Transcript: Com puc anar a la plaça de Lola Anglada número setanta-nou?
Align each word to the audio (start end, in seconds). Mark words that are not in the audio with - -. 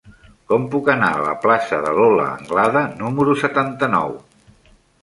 Com 0.51 0.63
puc 0.75 0.89
anar 0.93 1.09
a 1.17 1.21
la 1.27 1.35
plaça 1.43 1.79
de 1.85 1.93
Lola 1.99 2.27
Anglada 2.39 2.85
número 3.07 3.39
setanta-nou? 3.47 4.19